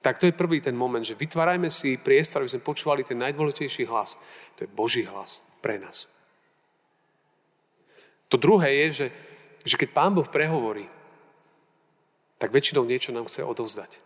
Tak 0.05 0.21
to 0.21 0.29
je 0.29 0.37
prvý 0.37 0.61
ten 0.61 0.77
moment, 0.77 1.01
že 1.01 1.17
vytvárajme 1.17 1.65
si 1.73 1.97
priestor, 1.97 2.45
aby 2.45 2.53
sme 2.53 2.61
počúvali 2.61 3.01
ten 3.01 3.17
najdôležitejší 3.17 3.89
hlas. 3.89 4.21
To 4.53 4.61
je 4.61 4.69
Boží 4.69 5.01
hlas 5.01 5.41
pre 5.65 5.81
nás. 5.81 6.05
To 8.29 8.37
druhé 8.37 8.85
je, 8.85 8.87
že, 8.91 9.07
že 9.65 9.75
keď 9.81 9.89
Pán 9.97 10.13
Boh 10.13 10.29
prehovorí, 10.29 10.85
tak 12.37 12.53
väčšinou 12.53 12.85
niečo 12.85 13.09
nám 13.09 13.25
chce 13.25 13.41
odovzdať. 13.41 13.97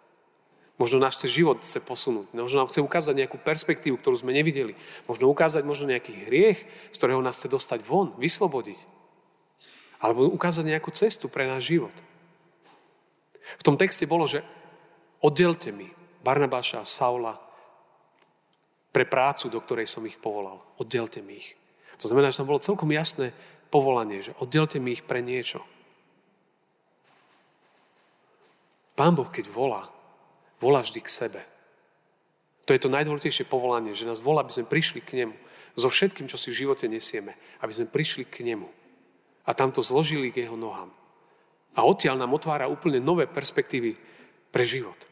Možno 0.79 1.03
náš 1.03 1.19
chce 1.19 1.43
život 1.43 1.59
chce 1.59 1.83
posunúť. 1.83 2.31
Možno 2.31 2.63
nám 2.63 2.71
chce 2.71 2.79
ukázať 2.79 3.19
nejakú 3.19 3.35
perspektívu, 3.35 3.99
ktorú 3.99 4.23
sme 4.23 4.31
nevideli. 4.31 4.79
Možno 5.03 5.27
ukázať 5.27 5.67
možno 5.67 5.91
nejaký 5.91 6.15
hriech, 6.31 6.63
z 6.63 6.95
ktorého 6.95 7.19
nás 7.19 7.35
chce 7.35 7.51
dostať 7.51 7.83
von, 7.83 8.15
vyslobodiť. 8.15 8.79
Alebo 9.99 10.31
ukázať 10.31 10.63
nejakú 10.63 10.95
cestu 10.95 11.27
pre 11.27 11.43
náš 11.43 11.67
život. 11.67 11.91
V 13.59 13.65
tom 13.67 13.75
texte 13.75 14.07
bolo, 14.07 14.23
že 14.23 14.47
Oddelte 15.19 15.75
mi 15.75 15.91
Barnabáša 16.23 16.83
a 16.83 16.87
Saula 16.87 17.35
pre 18.89 19.03
prácu, 19.03 19.51
do 19.51 19.59
ktorej 19.59 19.87
som 19.87 20.03
ich 20.07 20.17
povolal. 20.17 20.63
Oddelte 20.79 21.19
mi 21.19 21.39
ich. 21.39 21.59
To 21.99 22.07
znamená, 22.07 22.31
že 22.31 22.39
tam 22.39 22.49
bolo 22.49 22.63
celkom 22.63 22.89
jasné 22.95 23.35
povolanie, 23.67 24.23
že 24.23 24.35
oddelte 24.39 24.79
mi 24.79 24.95
ich 24.95 25.03
pre 25.03 25.19
niečo. 25.19 25.61
Pán 28.95 29.15
Boh, 29.15 29.27
keď 29.31 29.47
volá, 29.51 29.87
volá 30.59 30.83
vždy 30.83 30.99
k 30.99 31.09
sebe. 31.11 31.41
To 32.67 32.75
je 32.75 32.83
to 32.83 32.91
najdôležitejšie 32.91 33.47
povolanie, 33.47 33.95
že 33.95 34.05
nás 34.05 34.19
volá, 34.21 34.43
aby 34.43 34.53
sme 34.53 34.67
prišli 34.67 35.01
k 35.01 35.23
Nemu. 35.23 35.35
So 35.79 35.87
všetkým, 35.87 36.27
čo 36.27 36.37
si 36.37 36.51
v 36.51 36.67
živote 36.67 36.85
nesieme. 36.85 37.33
Aby 37.63 37.73
sme 37.73 37.87
prišli 37.87 38.27
k 38.27 38.43
Nemu. 38.43 38.67
A 39.47 39.55
tam 39.57 39.71
to 39.73 39.81
zložili 39.81 40.29
k 40.29 40.45
Jeho 40.45 40.59
nohám. 40.59 40.91
A 41.73 41.81
odtiaľ 41.87 42.19
nám 42.19 42.35
otvára 42.35 42.69
úplne 42.69 43.01
nové 43.01 43.25
perspektívy 43.25 43.95
pre 44.53 44.67
život. 44.67 45.08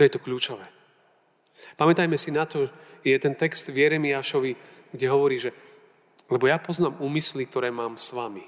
To 0.00 0.08
je 0.08 0.16
to 0.16 0.24
kľúčové. 0.24 0.64
Pamätajme 1.76 2.16
si 2.16 2.32
na 2.32 2.48
to, 2.48 2.72
je 3.04 3.12
ten 3.20 3.36
text 3.36 3.68
v 3.68 3.84
Jeremiášovi, 3.84 4.56
kde 4.96 5.06
hovorí, 5.12 5.36
že 5.36 5.52
lebo 6.32 6.48
ja 6.48 6.56
poznám 6.56 6.96
úmysly, 7.04 7.44
ktoré 7.44 7.68
mám 7.68 8.00
s 8.00 8.16
vami, 8.16 8.40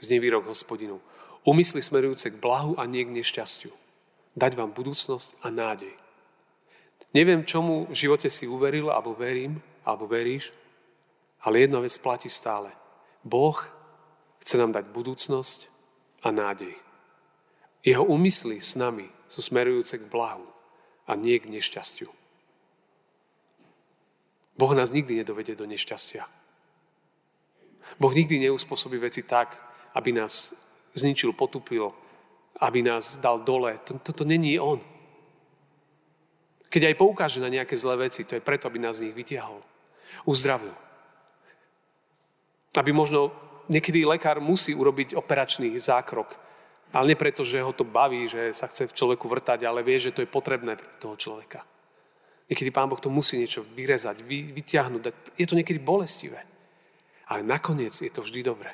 z 0.00 0.16
nevýrok 0.16 0.48
hospodinu. 0.48 1.04
Úmysly 1.44 1.84
smerujúce 1.84 2.32
k 2.32 2.40
blahu 2.40 2.80
a 2.80 2.88
nie 2.88 3.04
k 3.04 3.12
nešťastiu. 3.20 3.68
Dať 4.32 4.56
vám 4.56 4.72
budúcnosť 4.72 5.44
a 5.44 5.52
nádej. 5.52 5.92
Neviem, 7.12 7.44
čomu 7.44 7.84
v 7.92 8.00
živote 8.00 8.32
si 8.32 8.48
uveril, 8.48 8.88
alebo 8.88 9.12
verím, 9.12 9.60
alebo 9.84 10.08
veríš, 10.08 10.56
ale 11.44 11.68
jedna 11.68 11.84
vec 11.84 11.92
platí 12.00 12.32
stále. 12.32 12.72
Boh 13.20 13.60
chce 14.40 14.56
nám 14.56 14.72
dať 14.72 14.88
budúcnosť 14.88 15.68
a 16.24 16.32
nádej. 16.32 16.72
Jeho 17.84 18.08
úmysly 18.08 18.56
s 18.56 18.72
nami 18.72 19.12
sú 19.28 19.44
smerujúce 19.44 20.00
k 20.00 20.08
blahu 20.08 20.53
a 21.04 21.12
nie 21.14 21.36
k 21.40 21.50
nešťastiu. 21.52 22.08
Boh 24.54 24.72
nás 24.72 24.94
nikdy 24.94 25.20
nedovedie 25.20 25.58
do 25.58 25.66
nešťastia. 25.66 26.24
Boh 27.98 28.12
nikdy 28.14 28.38
neuspôsobí 28.48 28.96
veci 28.98 29.26
tak, 29.26 29.58
aby 29.94 30.14
nás 30.14 30.54
zničil, 30.94 31.34
potupil, 31.34 31.90
aby 32.62 32.82
nás 32.82 33.18
dal 33.18 33.42
dole. 33.42 33.78
Toto 33.82 34.12
to, 34.14 34.22
to 34.22 34.24
není 34.24 34.58
on. 34.58 34.78
Keď 36.70 36.90
aj 36.90 36.98
poukáže 36.98 37.38
na 37.38 37.50
nejaké 37.50 37.78
zlé 37.78 38.10
veci, 38.10 38.26
to 38.26 38.34
je 38.34 38.42
preto, 38.42 38.66
aby 38.66 38.82
nás 38.82 38.98
z 38.98 39.10
nich 39.10 39.14
vytiahol. 39.14 39.62
Uzdravil. 40.26 40.74
Aby 42.74 42.90
možno 42.90 43.30
niekedy 43.70 44.02
lekár 44.02 44.42
musí 44.42 44.74
urobiť 44.74 45.14
operačný 45.14 45.70
zákrok, 45.78 46.34
ale 46.94 47.10
nie 47.10 47.18
preto, 47.18 47.42
že 47.42 47.58
ho 47.58 47.74
to 47.74 47.82
baví, 47.82 48.30
že 48.30 48.54
sa 48.54 48.70
chce 48.70 48.86
v 48.86 48.94
človeku 48.94 49.26
vrtať, 49.26 49.66
ale 49.66 49.82
vie, 49.82 49.98
že 49.98 50.14
to 50.14 50.22
je 50.22 50.30
potrebné 50.30 50.78
pre 50.78 50.86
toho 51.02 51.18
človeka. 51.18 51.66
Niekedy 52.46 52.70
Pán 52.70 52.86
Boh 52.86 53.02
to 53.02 53.10
musí 53.10 53.34
niečo 53.34 53.66
vyrezať, 53.66 54.22
vy, 54.22 54.54
vyťahnuť. 54.54 55.34
Je 55.34 55.46
to 55.48 55.58
niekedy 55.58 55.82
bolestivé. 55.82 56.38
Ale 57.26 57.42
nakoniec 57.42 57.90
je 57.90 58.12
to 58.14 58.22
vždy 58.22 58.46
dobré. 58.46 58.70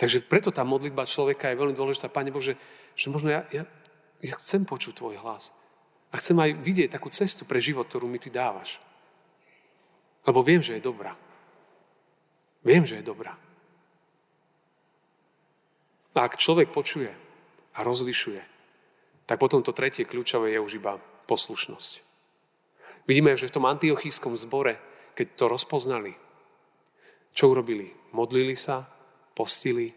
Takže 0.00 0.24
preto 0.24 0.48
tá 0.48 0.64
modlitba 0.64 1.04
človeka 1.04 1.52
je 1.52 1.60
veľmi 1.60 1.76
dôležitá. 1.76 2.08
Pane 2.08 2.32
Bože, 2.32 2.56
že 2.96 3.12
možno 3.12 3.28
ja, 3.28 3.44
ja, 3.52 3.68
ja 4.24 4.34
chcem 4.40 4.64
počuť 4.64 4.98
Tvoj 4.98 5.20
hlas. 5.20 5.52
A 6.14 6.16
chcem 6.16 6.38
aj 6.38 6.64
vidieť 6.64 6.96
takú 6.96 7.12
cestu 7.12 7.44
pre 7.44 7.60
život, 7.60 7.84
ktorú 7.92 8.08
mi 8.08 8.16
Ty 8.16 8.32
dávaš. 8.32 8.80
Lebo 10.24 10.40
viem, 10.40 10.64
že 10.64 10.80
je 10.80 10.82
dobrá. 10.82 11.12
Viem, 12.64 12.88
že 12.88 13.02
je 13.02 13.04
dobrá. 13.04 13.36
A 16.12 16.28
ak 16.28 16.36
človek 16.36 16.68
počuje 16.70 17.08
a 17.72 17.78
rozlišuje, 17.80 18.42
tak 19.24 19.40
potom 19.40 19.64
to 19.64 19.72
tretie 19.72 20.04
kľúčové 20.04 20.52
je 20.52 20.60
už 20.60 20.72
iba 20.76 21.00
poslušnosť. 21.24 21.92
Vidíme, 23.08 23.34
že 23.34 23.48
v 23.48 23.56
tom 23.56 23.64
antiochískom 23.66 24.36
zbore, 24.36 24.78
keď 25.16 25.26
to 25.34 25.44
rozpoznali, 25.48 26.12
čo 27.32 27.48
urobili? 27.48 27.88
Modlili 28.12 28.52
sa, 28.52 28.84
postili 29.32 29.88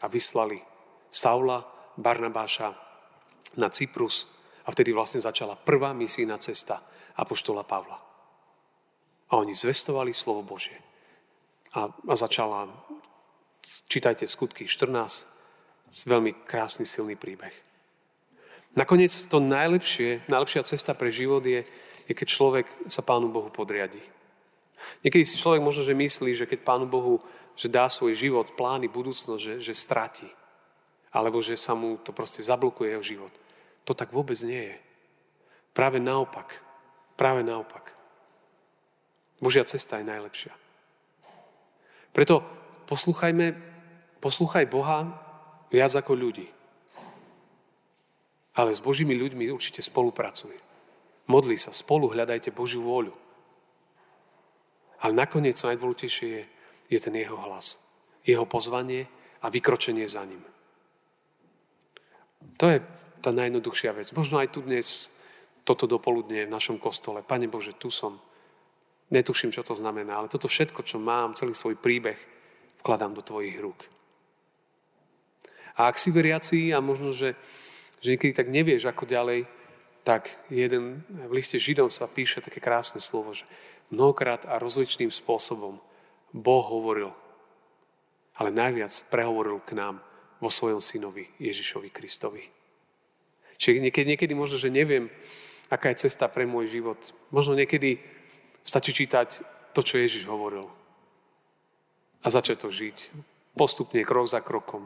a 0.00 0.06
vyslali 0.06 0.62
Saula, 1.10 1.66
Barnabáša 1.98 2.70
na 3.58 3.66
Cyprus 3.74 4.30
a 4.62 4.70
vtedy 4.70 4.94
vlastne 4.94 5.18
začala 5.18 5.58
prvá 5.58 5.90
misijná 5.90 6.38
cesta 6.38 6.78
Apoštola 7.18 7.66
Pavla. 7.66 7.98
A 9.26 9.42
oni 9.42 9.50
zvestovali 9.50 10.14
slovo 10.14 10.46
Božie. 10.46 10.78
A, 11.74 11.90
a 11.90 12.14
začala, 12.14 12.70
čítajte 13.90 14.30
skutky 14.30 14.70
14, 14.70 15.35
veľmi 15.90 16.46
krásny, 16.46 16.84
silný 16.84 17.14
príbeh. 17.14 17.52
Nakoniec 18.76 19.12
to 19.32 19.40
najlepšie, 19.40 20.28
najlepšia 20.28 20.68
cesta 20.68 20.92
pre 20.92 21.08
život 21.08 21.40
je, 21.40 21.64
je, 22.06 22.12
keď 22.12 22.26
človek 22.28 22.66
sa 22.92 23.00
Pánu 23.00 23.32
Bohu 23.32 23.48
podriadi. 23.48 24.02
Niekedy 25.00 25.24
si 25.24 25.40
človek 25.40 25.64
možno, 25.64 25.82
že 25.82 25.96
myslí, 25.96 26.36
že 26.36 26.44
keď 26.44 26.60
Pánu 26.62 26.84
Bohu 26.84 27.24
že 27.56 27.72
dá 27.72 27.88
svoj 27.88 28.12
život, 28.12 28.52
plány, 28.52 28.92
budúcnosť, 28.92 29.40
že, 29.40 29.54
že 29.64 29.72
stratí. 29.72 30.28
Alebo 31.08 31.40
že 31.40 31.56
sa 31.56 31.72
mu 31.72 31.96
to 31.96 32.12
proste 32.12 32.44
zablokuje 32.44 32.92
jeho 32.92 33.04
život. 33.16 33.32
To 33.88 33.96
tak 33.96 34.12
vôbec 34.12 34.36
nie 34.44 34.76
je. 34.76 34.76
Práve 35.72 35.96
naopak. 35.96 36.60
Práve 37.16 37.40
naopak. 37.40 37.96
Božia 39.40 39.64
cesta 39.64 39.96
je 39.96 40.04
najlepšia. 40.04 40.52
Preto 42.12 42.44
poslúchajme, 42.84 43.56
poslúchaj 44.20 44.68
Boha 44.68 45.08
viac 45.70 45.92
ako 45.94 46.12
ľudí. 46.14 46.46
Ale 48.56 48.72
s 48.72 48.80
Božími 48.80 49.12
ľuďmi 49.12 49.52
určite 49.52 49.84
spolupracuj. 49.84 50.56
Modli 51.28 51.58
sa, 51.58 51.74
spolu 51.74 52.08
hľadajte 52.08 52.54
Božiu 52.54 52.80
vôľu. 52.86 53.12
Ale 55.02 55.12
nakoniec 55.12 55.58
najdôležitejšie 55.60 56.28
je, 56.30 56.42
je 56.88 56.98
ten 57.02 57.12
jeho 57.12 57.36
hlas. 57.36 57.76
Jeho 58.24 58.48
pozvanie 58.48 59.10
a 59.44 59.52
vykročenie 59.52 60.08
za 60.08 60.24
ním. 60.24 60.40
To 62.56 62.72
je 62.72 62.80
tá 63.20 63.34
najjednoduchšia 63.34 63.92
vec. 63.92 64.08
Možno 64.16 64.40
aj 64.40 64.54
tu 64.54 64.64
dnes, 64.64 65.12
toto 65.66 65.84
dopoludne 65.90 66.46
v 66.46 66.54
našom 66.54 66.78
kostole. 66.80 67.26
Pane 67.26 67.50
Bože, 67.50 67.76
tu 67.76 67.90
som. 67.92 68.22
Netuším, 69.10 69.52
čo 69.54 69.62
to 69.62 69.74
znamená, 69.74 70.18
ale 70.18 70.32
toto 70.32 70.50
všetko, 70.50 70.82
čo 70.82 70.98
mám, 70.98 71.38
celý 71.38 71.54
svoj 71.54 71.78
príbeh, 71.78 72.18
vkladám 72.82 73.14
do 73.14 73.22
Tvojich 73.22 73.58
rúk. 73.58 73.95
A 75.76 75.92
ak 75.92 76.00
si 76.00 76.08
veriaci 76.08 76.72
a 76.72 76.80
možno, 76.80 77.12
že, 77.12 77.36
že 78.00 78.16
niekedy 78.16 78.32
tak 78.32 78.48
nevieš, 78.48 78.88
ako 78.88 79.04
ďalej, 79.04 79.44
tak 80.06 80.32
jeden 80.48 81.04
v 81.08 81.32
liste 81.36 81.60
Židom 81.60 81.92
sa 81.92 82.08
píše 82.08 82.40
také 82.40 82.62
krásne 82.62 83.02
slovo, 83.02 83.36
že 83.36 83.44
mnohokrát 83.92 84.48
a 84.48 84.56
rozličným 84.56 85.12
spôsobom 85.12 85.82
Boh 86.32 86.64
hovoril, 86.64 87.12
ale 88.38 88.50
najviac 88.54 88.92
prehovoril 89.12 89.60
k 89.64 89.76
nám 89.76 90.00
vo 90.40 90.52
svojom 90.52 90.80
synovi 90.80 91.28
Ježišovi 91.40 91.88
Kristovi. 91.90 92.44
Čiže 93.56 93.80
niekedy, 93.80 94.06
niekedy 94.16 94.32
možno, 94.36 94.60
že 94.60 94.68
neviem, 94.68 95.08
aká 95.72 95.90
je 95.92 96.06
cesta 96.06 96.28
pre 96.28 96.44
môj 96.44 96.68
život. 96.68 97.00
Možno 97.32 97.56
niekedy 97.56 97.98
stačí 98.60 98.92
čítať 98.92 99.40
to, 99.72 99.80
čo 99.80 99.96
Ježiš 99.96 100.28
hovoril. 100.28 100.68
A 102.20 102.26
začať 102.28 102.62
to 102.62 102.68
žiť. 102.68 102.96
Postupne, 103.56 104.04
krok 104.04 104.28
za 104.28 104.44
krokom. 104.44 104.84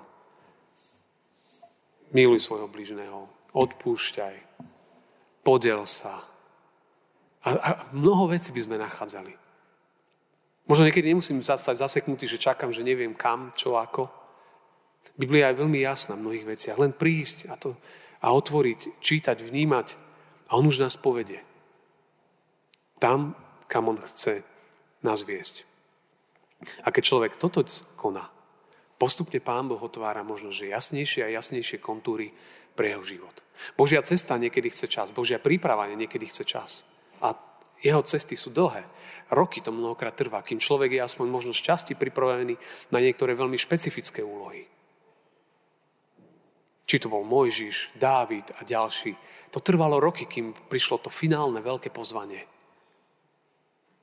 Miluj 2.11 2.43
svojho 2.43 2.67
bližného. 2.67 3.31
Odpúšťaj. 3.55 4.37
Podel 5.47 5.83
sa. 5.87 6.27
A, 7.47 7.49
a 7.57 7.71
mnoho 7.95 8.29
vecí 8.29 8.53
by 8.53 8.61
sme 8.61 8.77
nachádzali. 8.83 9.33
Možno 10.67 10.87
niekedy 10.87 11.11
nemusím 11.11 11.43
stať 11.43 11.83
zaseknutý, 11.83 12.31
že 12.31 12.39
čakám, 12.39 12.71
že 12.71 12.87
neviem 12.87 13.15
kam, 13.17 13.51
čo, 13.57 13.75
ako. 13.79 14.07
Biblia 15.17 15.51
je 15.51 15.65
veľmi 15.65 15.81
jasná 15.83 16.15
v 16.15 16.23
mnohých 16.29 16.47
veciach. 16.47 16.77
Len 16.79 16.93
prísť 16.95 17.51
a 17.51 17.57
to 17.57 17.75
a 18.21 18.27
otvoriť, 18.37 19.01
čítať, 19.01 19.41
vnímať 19.41 19.97
a 20.53 20.61
on 20.61 20.69
už 20.69 20.85
nás 20.85 20.95
povedie. 21.01 21.41
Tam, 23.01 23.33
kam 23.65 23.89
on 23.89 23.97
chce 23.97 24.45
nás 25.01 25.25
viesť. 25.25 25.65
A 26.85 26.93
keď 26.93 27.03
človek 27.09 27.41
toto 27.41 27.65
koná, 27.97 28.29
postupne 29.01 29.41
Pán 29.41 29.65
Boh 29.65 29.81
otvára 29.81 30.21
možno, 30.21 30.53
že 30.53 30.69
jasnejšie 30.69 31.25
a 31.25 31.33
jasnejšie 31.33 31.81
kontúry 31.81 32.37
pre 32.77 32.93
jeho 32.93 33.01
život. 33.01 33.33
Božia 33.73 34.05
cesta 34.05 34.37
niekedy 34.37 34.69
chce 34.69 34.93
čas, 34.93 35.09
Božia 35.09 35.41
príprava 35.41 35.89
niekedy 35.89 36.29
chce 36.29 36.45
čas. 36.45 36.85
A 37.25 37.33
jeho 37.81 38.05
cesty 38.05 38.37
sú 38.37 38.53
dlhé. 38.53 38.85
Roky 39.33 39.65
to 39.65 39.73
mnohokrát 39.73 40.13
trvá, 40.13 40.45
kým 40.45 40.61
človek 40.61 40.93
je 40.93 41.01
aspoň 41.01 41.27
možno 41.33 41.57
šťastí 41.57 41.97
pripravený 41.97 42.61
na 42.93 42.99
niektoré 43.01 43.33
veľmi 43.33 43.57
špecifické 43.57 44.21
úlohy. 44.21 44.69
Či 46.85 46.97
to 47.01 47.09
bol 47.09 47.25
Mojžiš, 47.25 47.97
Dávid 47.97 48.53
a 48.53 48.67
ďalší. 48.67 49.17
To 49.57 49.65
trvalo 49.65 49.97
roky, 49.97 50.29
kým 50.29 50.53
prišlo 50.53 51.01
to 51.01 51.09
finálne 51.09 51.63
veľké 51.65 51.89
pozvanie. 51.89 52.45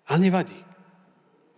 Ale 0.09 0.19
nevadí. 0.25 0.57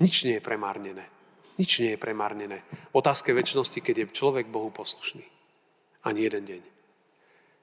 Nič 0.02 0.28
nie 0.28 0.42
je 0.42 0.44
premárnené. 0.44 1.19
Nič 1.60 1.84
nie 1.84 1.94
je 1.94 2.00
premárnené. 2.00 2.64
V 2.96 3.04
otázke 3.04 3.36
väčšnosti, 3.36 3.84
keď 3.84 3.96
je 4.08 4.16
človek 4.16 4.48
Bohu 4.48 4.72
poslušný. 4.72 5.28
Ani 6.08 6.24
jeden 6.24 6.48
deň. 6.48 6.62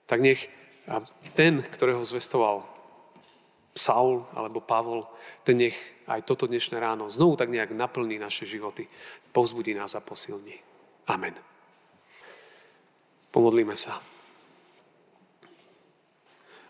Tak 0.04 0.20
nech 0.20 0.52
ten, 1.32 1.64
ktorého 1.64 2.04
zvestoval 2.04 2.62
Saul 3.72 4.28
alebo 4.36 4.60
Pavol, 4.60 5.08
ten 5.44 5.56
nech 5.56 5.76
aj 6.08 6.28
toto 6.28 6.44
dnešné 6.44 6.76
ráno 6.76 7.08
znovu 7.08 7.40
tak 7.40 7.48
nejak 7.48 7.72
naplní 7.72 8.20
naše 8.20 8.44
životy, 8.44 8.88
povzbudí 9.32 9.72
nás 9.72 9.96
a 9.96 10.04
posilní. 10.04 10.60
Amen. 11.08 11.34
Pomodlíme 13.32 13.76
sa. 13.76 14.00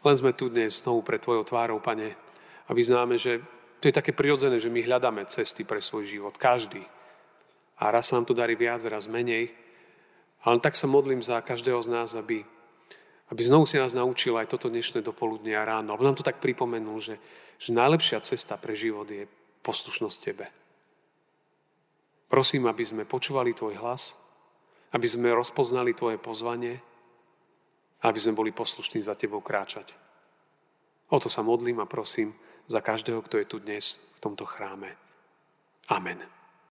Len 0.06 0.14
sme 0.14 0.30
tu 0.34 0.46
dnes 0.46 0.70
znovu 0.70 1.02
pre 1.02 1.18
Tvojou 1.18 1.42
tvárou, 1.42 1.82
Pane, 1.82 2.14
a 2.66 2.70
vyznáme, 2.74 3.18
že 3.18 3.42
to 3.82 3.90
je 3.90 3.94
také 3.94 4.14
prirodzené, 4.14 4.58
že 4.62 4.70
my 4.70 4.82
hľadáme 4.82 5.26
cesty 5.26 5.66
pre 5.66 5.82
svoj 5.82 6.06
život. 6.06 6.34
Každý. 6.38 6.82
A 7.76 7.92
raz 7.92 8.08
sa 8.08 8.16
nám 8.16 8.24
to 8.24 8.34
darí 8.36 8.56
viac, 8.56 8.80
raz 8.88 9.04
menej. 9.04 9.52
Ale 10.46 10.62
tak 10.62 10.78
sa 10.78 10.88
modlím 10.88 11.20
za 11.20 11.42
každého 11.44 11.80
z 11.82 11.88
nás, 11.92 12.14
aby, 12.16 12.40
aby 13.28 13.40
znovu 13.44 13.68
si 13.68 13.76
nás 13.76 13.92
naučil 13.92 14.36
aj 14.38 14.48
toto 14.48 14.72
dnešné 14.72 15.04
dopoludne 15.04 15.52
a 15.52 15.66
ráno. 15.66 15.92
Alebo 15.92 16.06
nám 16.06 16.16
to 16.16 16.24
tak 16.24 16.40
pripomenul, 16.40 16.96
že, 17.02 17.20
že 17.60 17.76
najlepšia 17.76 18.24
cesta 18.24 18.56
pre 18.56 18.72
život 18.72 19.04
je 19.10 19.28
poslušnosť 19.60 20.18
Tebe. 20.22 20.46
Prosím, 22.26 22.66
aby 22.66 22.82
sme 22.86 23.04
počúvali 23.04 23.54
Tvoj 23.54 23.78
hlas, 23.78 24.16
aby 24.94 25.06
sme 25.06 25.34
rozpoznali 25.34 25.94
Tvoje 25.94 26.18
pozvanie 26.18 26.78
a 28.02 28.08
aby 28.10 28.18
sme 28.18 28.38
boli 28.38 28.50
poslušní 28.54 29.02
za 29.02 29.18
Tebou 29.18 29.42
kráčať. 29.42 29.94
O 31.10 31.18
to 31.22 31.30
sa 31.30 31.42
modlím 31.42 31.78
a 31.82 31.90
prosím 31.90 32.34
za 32.66 32.82
každého, 32.82 33.22
kto 33.22 33.38
je 33.38 33.46
tu 33.46 33.56
dnes 33.62 33.98
v 34.16 34.18
tomto 34.18 34.42
chráme. 34.42 34.90
Amen. 35.86 36.35